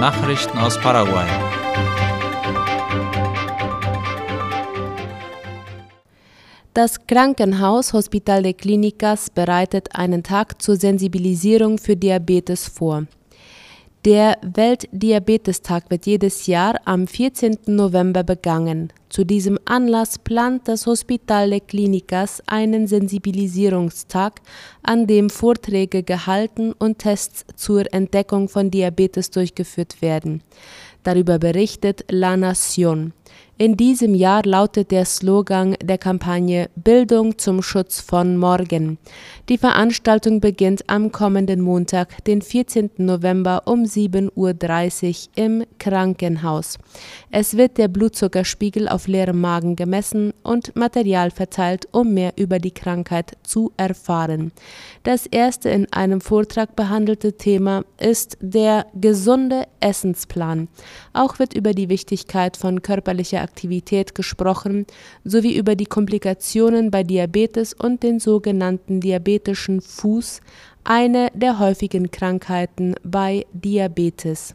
Nachrichten 0.00 0.56
aus 0.56 0.80
Paraguay. 0.80 1.28
Das 6.72 7.06
Krankenhaus 7.06 7.92
Hospital 7.92 8.42
de 8.42 8.54
Clínicas 8.54 9.30
bereitet 9.30 9.94
einen 9.94 10.22
Tag 10.22 10.62
zur 10.62 10.76
Sensibilisierung 10.76 11.76
für 11.76 11.96
Diabetes 11.96 12.66
vor. 12.66 13.04
Der 14.06 14.38
Weltdiabetestag 14.40 15.90
wird 15.90 16.06
jedes 16.06 16.46
Jahr 16.46 16.80
am 16.86 17.06
14. 17.06 17.58
November 17.66 18.22
begangen. 18.22 18.94
Zu 19.10 19.24
diesem 19.24 19.58
Anlass 19.66 20.18
plant 20.18 20.68
das 20.68 20.86
Hospital 20.86 21.50
de 21.50 21.60
Clínicas 21.60 22.40
einen 22.46 22.86
Sensibilisierungstag, 22.86 24.40
an 24.82 25.06
dem 25.06 25.28
Vorträge 25.28 26.02
gehalten 26.02 26.72
und 26.72 27.00
Tests 27.00 27.44
zur 27.56 27.92
Entdeckung 27.92 28.48
von 28.48 28.70
Diabetes 28.70 29.32
durchgeführt 29.32 30.00
werden. 30.00 30.42
Darüber 31.02 31.38
berichtet 31.38 32.06
La 32.08 32.38
Nation. 32.38 33.12
In 33.60 33.76
diesem 33.76 34.14
Jahr 34.14 34.42
lautet 34.46 34.90
der 34.90 35.04
Slogan 35.04 35.76
der 35.82 35.98
Kampagne 35.98 36.70
Bildung 36.76 37.36
zum 37.36 37.60
Schutz 37.62 38.00
von 38.00 38.38
morgen. 38.38 38.96
Die 39.50 39.58
Veranstaltung 39.58 40.40
beginnt 40.40 40.88
am 40.88 41.12
kommenden 41.12 41.60
Montag, 41.60 42.24
den 42.24 42.40
14. 42.40 42.92
November 42.96 43.64
um 43.66 43.82
7.30 43.82 44.30
Uhr 44.34 45.44
im 45.44 45.64
Krankenhaus. 45.78 46.78
Es 47.30 47.58
wird 47.58 47.76
der 47.76 47.88
Blutzuckerspiegel 47.88 48.88
auf 48.88 49.06
leerem 49.06 49.42
Magen 49.42 49.76
gemessen 49.76 50.32
und 50.42 50.74
Material 50.74 51.30
verteilt, 51.30 51.86
um 51.92 52.14
mehr 52.14 52.32
über 52.36 52.60
die 52.60 52.70
Krankheit 52.70 53.32
zu 53.42 53.72
erfahren. 53.76 54.52
Das 55.02 55.26
erste 55.26 55.68
in 55.68 55.86
einem 55.92 56.22
Vortrag 56.22 56.76
behandelte 56.76 57.36
Thema 57.36 57.84
ist 57.98 58.38
der 58.40 58.86
gesunde 58.94 59.64
Essensplan. 59.80 60.68
Auch 61.12 61.38
wird 61.38 61.52
über 61.52 61.74
die 61.74 61.90
Wichtigkeit 61.90 62.56
von 62.56 62.80
körperlicher 63.20 63.42
Aktivität 63.42 64.14
gesprochen, 64.14 64.86
sowie 65.24 65.56
über 65.56 65.76
die 65.76 65.86
Komplikationen 65.86 66.90
bei 66.90 67.02
Diabetes 67.02 67.74
und 67.74 68.02
den 68.02 68.18
sogenannten 68.18 69.00
diabetischen 69.00 69.80
Fuß, 69.80 70.40
eine 70.84 71.30
der 71.34 71.58
häufigen 71.58 72.10
Krankheiten 72.10 72.94
bei 73.02 73.44
Diabetes. 73.52 74.54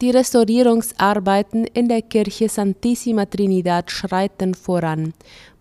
Die 0.00 0.10
Restaurierungsarbeiten 0.10 1.64
in 1.64 1.88
der 1.88 2.02
Kirche 2.02 2.48
Santissima 2.48 3.26
Trinidad 3.26 3.90
schreiten 3.90 4.54
voran. 4.54 5.12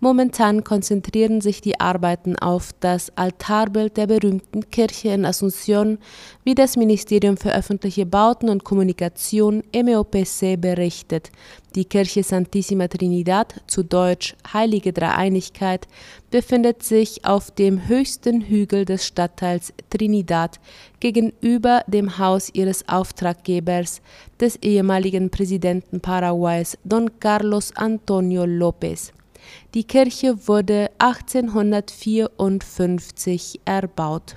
Momentan 0.04 0.64
konzentrieren 0.64 1.42
sich 1.42 1.62
die 1.62 1.80
Arbeiten 1.80 2.36
auf 2.36 2.72
das 2.80 3.16
Altarbild 3.16 3.98
der 3.98 4.08
berühmten 4.08 4.68
Kirche 4.72 5.10
in 5.10 5.28
Asunción, 5.28 6.00
wie 6.44 6.56
das 6.56 6.76
Ministerium 6.76 7.38
für 7.38 7.54
öffentliche 7.54 8.08
Bauten 8.08 8.50
und 8.50 8.64
Kommunikation 8.64 9.62
MEOPC 9.72 10.60
berichtet. 10.60 11.30
Die 11.76 11.86
Kirche 11.86 12.24
Santissima 12.24 12.88
Trinidad, 12.88 13.54
zu 13.68 13.84
Deutsch 13.84 14.36
Heilige 14.52 14.92
Dreieinigkeit, 14.92 15.88
befindet 16.32 16.82
sich 16.82 17.24
auf 17.24 17.52
dem 17.52 17.88
höchsten 17.88 18.42
Hügel 18.42 18.86
des 18.86 19.06
Stadtteils 19.06 19.72
Trinidad 19.92 20.60
gegenüber 21.00 21.84
dem 21.86 22.18
Haus 22.18 22.50
ihres 22.52 22.90
Auftraggebers, 22.90 24.02
des 24.40 24.56
ehemaligen 24.64 25.30
Präsidenten 25.30 26.02
Paraguays 26.02 26.76
Don 26.84 27.20
Carlos 27.20 27.72
Antonio 27.76 28.46
López. 28.46 29.12
Die 29.74 29.84
Kirche 29.84 30.48
wurde 30.48 30.92
1854 31.00 33.60
erbaut. 33.66 34.36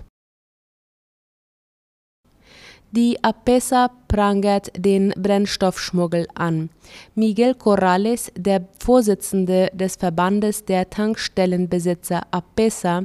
Die 2.97 3.19
APESA 3.25 3.91
prangert 4.07 4.71
den 4.77 5.13
Brennstoffschmuggel 5.17 6.29
an. 6.37 6.71
Miguel 7.17 7.57
Corrales, 7.57 8.31
der 8.37 8.69
Vorsitzende 8.79 9.69
des 9.75 9.97
Verbandes 9.97 10.65
der 10.65 10.89
Tankstellenbesitzer 10.89 12.23
APESA, 12.31 13.03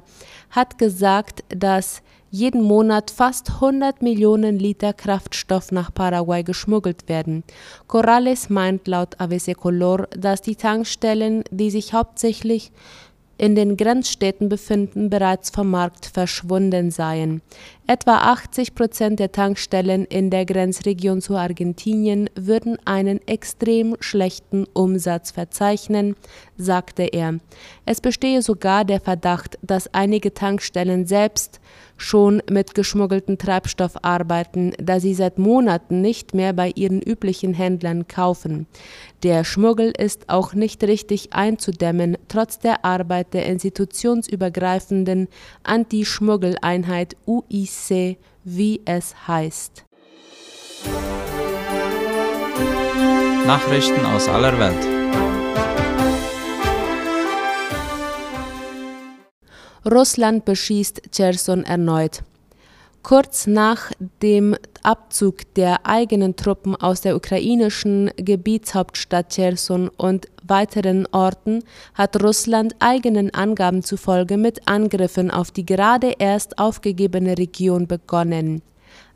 hat 0.51 0.77
gesagt, 0.77 1.43
dass 1.49 2.03
jeden 2.31 2.61
Monat 2.61 3.11
fast 3.11 3.49
100 3.55 4.01
Millionen 4.01 4.59
Liter 4.59 4.93
Kraftstoff 4.93 5.71
nach 5.71 5.93
Paraguay 5.93 6.43
geschmuggelt 6.43 7.09
werden. 7.09 7.43
Corrales 7.87 8.49
meint 8.49 8.87
laut 8.87 9.19
ABC 9.19 9.53
Color, 9.53 10.07
dass 10.15 10.41
die 10.41 10.55
Tankstellen, 10.55 11.43
die 11.51 11.71
sich 11.71 11.93
hauptsächlich 11.93 12.71
in 13.39 13.55
den 13.55 13.77
Grenzstädten 13.77 14.49
befinden, 14.49 15.09
bereits 15.09 15.49
vom 15.49 15.71
Markt 15.71 16.05
verschwunden 16.05 16.91
seien. 16.91 17.41
Etwa 17.91 18.17
80 18.17 18.75
Prozent 18.75 19.19
der 19.19 19.31
Tankstellen 19.31 20.05
in 20.05 20.29
der 20.29 20.45
Grenzregion 20.45 21.21
zu 21.21 21.35
Argentinien 21.35 22.29
würden 22.35 22.77
einen 22.85 23.19
extrem 23.27 23.95
schlechten 23.99 24.67
Umsatz 24.73 25.31
verzeichnen, 25.31 26.15
sagte 26.55 27.01
er. 27.01 27.39
Es 27.87 27.99
bestehe 27.99 28.43
sogar 28.43 28.85
der 28.85 29.01
Verdacht, 29.01 29.57
dass 29.63 29.91
einige 29.91 30.35
Tankstellen 30.35 31.07
selbst 31.07 31.59
schon 31.97 32.43
mit 32.49 32.75
geschmuggeltem 32.75 33.39
Treibstoff 33.39 34.03
arbeiten, 34.03 34.73
da 34.77 34.99
sie 34.99 35.15
seit 35.15 35.39
Monaten 35.39 36.01
nicht 36.01 36.35
mehr 36.35 36.53
bei 36.53 36.71
ihren 36.75 37.01
üblichen 37.01 37.55
Händlern 37.55 38.07
kaufen. 38.07 38.67
Der 39.23 39.43
Schmuggel 39.43 39.91
ist 39.97 40.29
auch 40.29 40.53
nicht 40.53 40.83
richtig 40.83 41.33
einzudämmen, 41.33 42.17
trotz 42.27 42.59
der 42.59 42.85
Arbeit 42.85 43.33
der 43.33 43.47
institutionsübergreifenden 43.47 45.27
Anti-Schmuggel-Einheit 45.63 47.17
UIC, 47.25 47.78
wie 48.43 48.81
es 48.85 49.27
heißt. 49.27 49.85
Nachrichten 53.45 54.05
aus 54.05 54.27
aller 54.27 54.59
Welt. 54.59 54.99
Russland 59.85 60.45
beschießt 60.45 61.09
Cherson 61.11 61.63
erneut. 61.63 62.21
Kurz 63.09 63.47
nach 63.47 63.91
dem 64.21 64.55
Abzug 64.83 65.55
der 65.55 65.87
eigenen 65.87 66.35
Truppen 66.35 66.75
aus 66.75 67.01
der 67.01 67.15
ukrainischen 67.15 68.11
Gebietshauptstadt 68.17 69.33
Cherson 69.33 69.89
und 69.97 70.27
weiteren 70.43 71.07
Orten 71.11 71.63
hat 71.95 72.21
Russland 72.21 72.75
eigenen 72.77 73.33
Angaben 73.33 73.81
zufolge 73.81 74.37
mit 74.37 74.67
Angriffen 74.67 75.31
auf 75.31 75.49
die 75.49 75.65
gerade 75.65 76.13
erst 76.19 76.59
aufgegebene 76.59 77.35
Region 77.35 77.87
begonnen. 77.87 78.61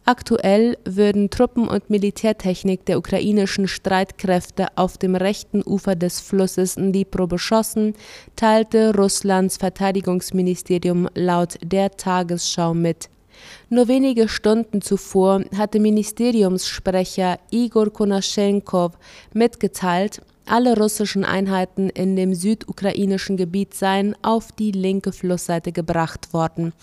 Aktuell 0.06 0.76
würden 0.86 1.30
Truppen 1.30 1.68
und 1.68 1.92
Militärtechnik 1.92 2.88
der 2.88 2.98
ukrainischen 2.98 3.68
Streitkräfte 3.68 4.70
auf 4.76 4.98
dem 4.98 5.16
rechten 5.16 5.62
Ufer 5.64 5.96
des 5.96 6.20
Flusses 6.20 6.78
Dnipro 6.78 7.28
beschossen, 7.28 7.94
teilte 8.36 8.96
Russlands 8.96 9.58
Verteidigungsministerium 9.58 11.10
laut 11.14 11.60
der 11.62 11.92
Tagesschau 11.92 12.74
mit. 12.74 13.12
Nur 13.70 13.88
wenige 13.88 14.28
Stunden 14.28 14.82
zuvor 14.82 15.42
hatte 15.58 15.80
Ministeriumssprecher 15.80 17.40
Igor 17.52 17.92
Konaschenkov 17.92 18.94
mitgeteilt, 19.34 20.22
alle 20.46 20.78
russischen 20.78 21.24
Einheiten 21.24 21.90
in 21.90 22.18
dem 22.18 22.34
südukrainischen 22.34 23.38
Gebiet 23.38 23.74
seien 23.74 24.14
auf 24.24 24.52
die 24.52 24.72
linke 24.72 25.14
Flussseite 25.14 25.72
gebracht 25.72 26.34
worden. 26.34 26.74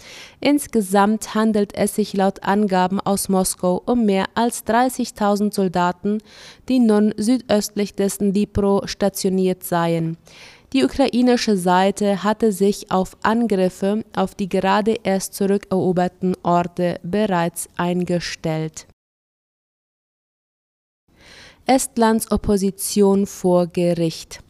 Insgesamt 0.40 1.34
handelt 1.34 1.74
es 1.74 1.94
sich 1.94 2.14
laut 2.14 2.42
Angaben 2.42 3.00
aus 3.00 3.28
Moskau 3.28 3.82
um 3.84 4.06
mehr 4.06 4.24
als 4.34 4.66
30.000 4.66 5.54
Soldaten, 5.54 6.22
die 6.70 6.78
nun 6.78 7.12
südöstlich 7.18 7.94
des 7.94 8.18
Dnipro 8.18 8.82
stationiert 8.86 9.62
seien. 9.62 10.16
Die 10.72 10.84
ukrainische 10.84 11.56
Seite 11.56 12.22
hatte 12.22 12.52
sich 12.52 12.92
auf 12.92 13.16
Angriffe 13.22 14.04
auf 14.14 14.36
die 14.36 14.48
gerade 14.48 14.98
erst 15.02 15.34
zurückeroberten 15.34 16.36
Orte 16.44 17.00
bereits 17.02 17.68
eingestellt. 17.76 18.86
Estlands 21.66 22.30
Opposition 22.30 23.26
vor 23.26 23.66
Gericht. 23.66 24.40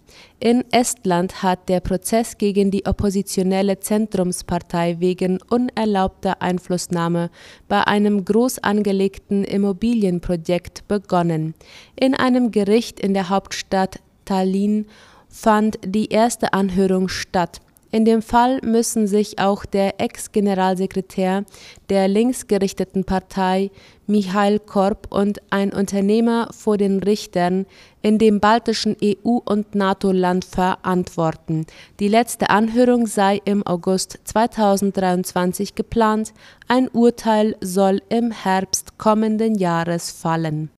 In 0.40 0.64
Estland 0.72 1.43
hat 1.43 1.69
der 1.69 1.81
Prozess 1.81 2.37
gegen 2.37 2.70
die 2.70 2.84
oppositionelle 2.84 3.81
Zentrumspartei 3.81 4.96
wegen 4.99 5.38
unerlaubter 5.50 6.43
Einflussnahme 6.43 7.31
bei 7.69 7.87
einem 7.87 8.25
groß 8.25 8.58
angelegten 8.58 9.44
Immobilienprojekt 9.44 10.87
begonnen. 10.88 11.55
In 11.96 12.14
einem 12.14 12.50
Gericht 12.50 13.00
in 13.00 13.14
der 13.14 13.28
Hauptstadt 13.28 14.00
Tallinn 14.25 14.87
fand 15.30 15.78
die 15.84 16.08
erste 16.08 16.52
Anhörung 16.52 17.08
statt. 17.08 17.60
In 17.92 18.04
dem 18.04 18.22
Fall 18.22 18.60
müssen 18.62 19.08
sich 19.08 19.40
auch 19.40 19.64
der 19.64 20.00
Ex-Generalsekretär 20.00 21.44
der 21.88 22.06
linksgerichteten 22.06 23.02
Partei 23.02 23.72
Michail 24.06 24.60
Korb 24.60 25.08
und 25.10 25.40
ein 25.50 25.72
Unternehmer 25.72 26.48
vor 26.56 26.76
den 26.76 27.02
Richtern 27.02 27.66
in 28.00 28.18
dem 28.18 28.38
baltischen 28.38 28.96
EU- 29.02 29.40
und 29.44 29.74
NATO-Land 29.74 30.44
verantworten. 30.44 31.66
Die 31.98 32.08
letzte 32.08 32.50
Anhörung 32.50 33.08
sei 33.08 33.40
im 33.44 33.66
August 33.66 34.20
2023 34.22 35.74
geplant. 35.74 36.32
Ein 36.68 36.88
Urteil 36.88 37.56
soll 37.60 38.02
im 38.08 38.30
Herbst 38.30 38.98
kommenden 38.98 39.56
Jahres 39.56 40.12
fallen. 40.12 40.70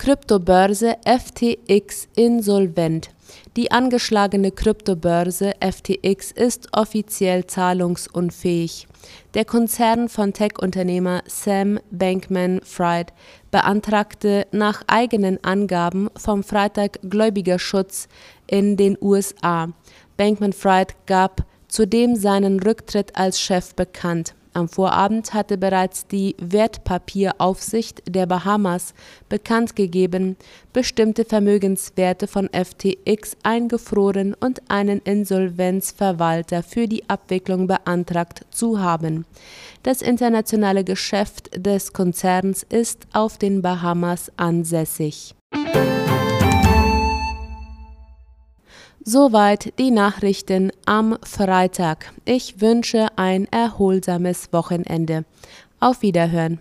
Kryptobörse 0.00 0.96
FTX 1.04 2.08
insolvent. 2.16 3.10
Die 3.58 3.70
angeschlagene 3.70 4.50
Kryptobörse 4.50 5.52
FTX 5.60 6.30
ist 6.32 6.68
offiziell 6.72 7.46
zahlungsunfähig. 7.46 8.88
Der 9.34 9.44
Konzern 9.44 10.08
von 10.08 10.32
Tech-Unternehmer 10.32 11.22
Sam 11.26 11.78
Bankman-Fried 11.90 13.12
beantragte 13.50 14.46
nach 14.52 14.82
eigenen 14.86 15.44
Angaben 15.44 16.08
vom 16.16 16.44
Freitag 16.44 16.98
Gläubigerschutz 17.02 18.08
in 18.46 18.78
den 18.78 18.96
USA. 19.02 19.68
Bankman-Fried 20.16 20.96
gab 21.04 21.44
zudem 21.68 22.16
seinen 22.16 22.58
Rücktritt 22.60 23.16
als 23.16 23.38
Chef 23.38 23.74
bekannt. 23.74 24.34
Am 24.52 24.68
Vorabend 24.68 25.32
hatte 25.32 25.56
bereits 25.56 26.06
die 26.08 26.34
Wertpapieraufsicht 26.40 28.02
der 28.08 28.26
Bahamas 28.26 28.94
bekannt 29.28 29.76
gegeben, 29.76 30.36
bestimmte 30.72 31.24
Vermögenswerte 31.24 32.26
von 32.26 32.48
FTX 32.48 33.36
eingefroren 33.44 34.34
und 34.34 34.62
einen 34.68 35.00
Insolvenzverwalter 35.00 36.64
für 36.64 36.88
die 36.88 37.08
Abwicklung 37.08 37.68
beantragt 37.68 38.44
zu 38.50 38.80
haben. 38.80 39.24
Das 39.84 40.02
internationale 40.02 40.82
Geschäft 40.82 41.50
des 41.54 41.92
Konzerns 41.92 42.64
ist 42.64 43.06
auf 43.12 43.38
den 43.38 43.62
Bahamas 43.62 44.32
ansässig. 44.36 45.34
Soweit 49.02 49.78
die 49.78 49.90
Nachrichten 49.90 50.72
am 50.84 51.16
Freitag. 51.22 52.12
Ich 52.26 52.60
wünsche 52.60 53.06
ein 53.16 53.46
erholsames 53.50 54.52
Wochenende. 54.52 55.24
Auf 55.80 56.02
Wiederhören. 56.02 56.60